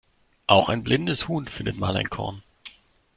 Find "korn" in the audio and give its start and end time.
2.09-2.41